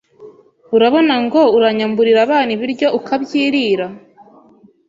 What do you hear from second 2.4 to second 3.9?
ibiryo ukabyirira